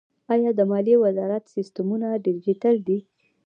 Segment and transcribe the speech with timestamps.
[0.33, 2.97] آیا د مالیې وزارت سیستمونه ډیجیټل دي؟